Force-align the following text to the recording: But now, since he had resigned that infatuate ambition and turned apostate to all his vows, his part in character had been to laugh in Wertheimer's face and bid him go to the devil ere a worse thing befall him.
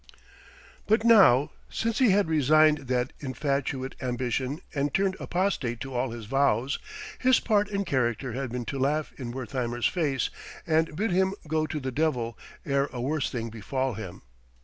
But 0.87 1.03
now, 1.03 1.51
since 1.69 1.99
he 1.99 2.09
had 2.09 2.27
resigned 2.27 2.87
that 2.87 3.13
infatuate 3.19 3.93
ambition 4.01 4.61
and 4.73 4.91
turned 4.91 5.15
apostate 5.19 5.79
to 5.81 5.93
all 5.93 6.09
his 6.09 6.25
vows, 6.25 6.79
his 7.19 7.39
part 7.39 7.69
in 7.69 7.85
character 7.85 8.31
had 8.33 8.49
been 8.51 8.65
to 8.65 8.79
laugh 8.79 9.13
in 9.19 9.29
Wertheimer's 9.29 9.85
face 9.85 10.31
and 10.65 10.95
bid 10.95 11.11
him 11.11 11.35
go 11.47 11.67
to 11.67 11.79
the 11.79 11.91
devil 11.91 12.35
ere 12.65 12.89
a 12.91 12.99
worse 12.99 13.29
thing 13.29 13.51
befall 13.51 13.93
him. 13.93 14.23